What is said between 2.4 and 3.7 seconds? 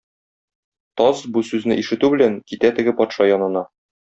китә теге патша янына.